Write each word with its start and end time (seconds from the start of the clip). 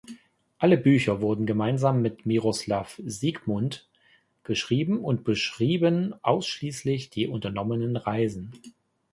Alle 0.57 0.77
Bücher 0.77 1.21
wurden 1.21 1.45
gemeinsam 1.45 2.01
mit 2.01 2.25
Miroslav 2.25 2.99
Zikmund 3.05 3.87
geschrieben 4.43 4.97
und 5.05 5.23
beschrieben 5.23 6.15
ausschließlich 6.23 7.11
die 7.11 7.27
unternommenen 7.27 7.95
Reisen. 7.97 8.51